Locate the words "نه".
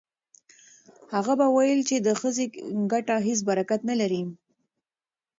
3.89-3.95